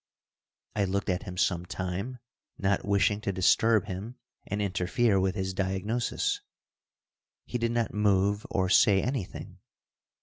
[0.75, 2.17] I looked at him some time,
[2.57, 4.15] not wishing to disturb him
[4.47, 6.41] and interfere with his diagnosis.
[7.45, 9.59] He did not move or say anything.